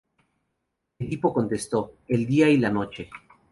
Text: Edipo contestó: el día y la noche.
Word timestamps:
Edipo 0.97 1.31
contestó: 1.31 1.93
el 2.07 2.25
día 2.25 2.49
y 2.49 2.57
la 2.57 2.71
noche. 2.71 3.11